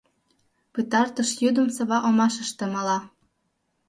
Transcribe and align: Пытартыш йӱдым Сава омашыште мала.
Пытартыш 0.73 1.29
йӱдым 1.41 1.67
Сава 1.75 1.97
омашыште 2.07 2.65
мала. 2.73 2.97